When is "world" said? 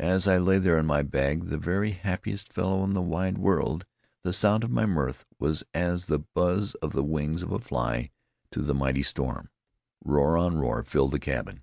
3.38-3.86